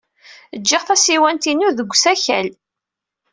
Jjiɣ 0.59 0.83
tasiwant-inu 0.87 1.69
deg 1.77 1.91
usakal. 1.93 2.47